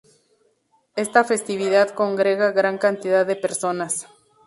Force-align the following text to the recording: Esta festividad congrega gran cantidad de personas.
Esta 0.95 1.23
festividad 1.23 1.91
congrega 1.91 2.49
gran 2.51 2.79
cantidad 2.79 3.23
de 3.23 3.35
personas. 3.35 4.07